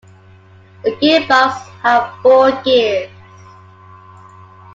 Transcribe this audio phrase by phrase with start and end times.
[0.83, 3.11] The gearbox had four gears.